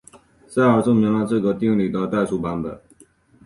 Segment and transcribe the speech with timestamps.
[0.47, 2.81] 塞尔证明了这个定理的代数版本。